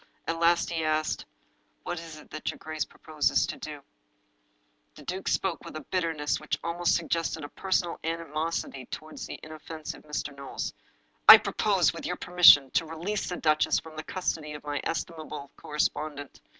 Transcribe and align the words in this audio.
At 0.27 0.39
last 0.39 0.71
he 0.71 0.83
asked:" 0.83 1.25
What 1.83 1.99
is 1.99 2.17
it 2.17 2.31
that 2.31 2.49
your 2.49 2.57
grace 2.57 2.85
proposes 2.85 3.45
to 3.45 3.55
do?" 3.55 3.83
The 4.95 5.03
duke 5.03 5.27
spoke 5.27 5.63
with 5.63 5.75
a 5.75 5.81
bitterness 5.91 6.39
which 6.39 6.57
almost 6.63 6.95
suggested 6.95 7.43
a 7.43 7.49
personal 7.49 7.99
animosity 8.03 8.87
toward 8.87 9.19
the 9.19 9.39
inoffensive 9.43 10.01
Mr. 10.01 10.35
Knowles." 10.35 10.73
I 11.29 11.37
propose, 11.37 11.93
with 11.93 12.07
your 12.07 12.15
permission, 12.15 12.71
to 12.71 12.85
release 12.87 13.29
the 13.29 13.37
duchess 13.37 13.77
from 13.79 13.95
the 13.95 14.01
custody 14.03 14.53
of 14.53 14.63
my 14.63 14.81
estimable 14.85 15.51
correspondent. 15.55 16.41